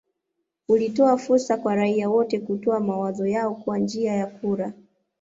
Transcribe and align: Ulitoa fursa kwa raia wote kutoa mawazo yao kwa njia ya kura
Ulitoa 0.69 1.17
fursa 1.17 1.57
kwa 1.57 1.75
raia 1.75 2.09
wote 2.09 2.39
kutoa 2.39 2.79
mawazo 2.79 3.27
yao 3.27 3.55
kwa 3.55 3.77
njia 3.77 4.13
ya 4.13 4.27
kura 4.27 4.73